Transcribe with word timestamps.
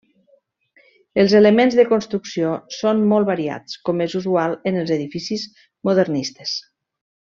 Els 1.23 1.35
elements 1.39 1.77
de 1.81 1.85
construcció 1.91 2.55
són 2.79 3.05
molt 3.13 3.29
variats 3.31 3.79
com 3.89 4.05
és 4.09 4.19
usual 4.25 4.59
en 4.73 4.83
els 4.85 4.99
edificis 5.01 5.49
modernistes. 5.93 6.61